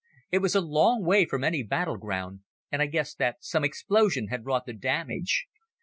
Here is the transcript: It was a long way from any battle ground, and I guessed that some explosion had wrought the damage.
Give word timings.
It 0.31 0.39
was 0.39 0.55
a 0.55 0.61
long 0.61 1.05
way 1.05 1.25
from 1.27 1.43
any 1.43 1.61
battle 1.61 1.95
ground, 1.97 2.39
and 2.71 2.81
I 2.81 2.87
guessed 2.87 3.19
that 3.19 3.37
some 3.43 3.63
explosion 3.63 4.29
had 4.29 4.47
wrought 4.47 4.65
the 4.65 4.73
damage. 4.73 5.45